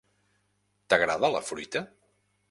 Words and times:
T'agrada 0.93 1.29
la 1.35 1.41
fruita? 1.51 1.83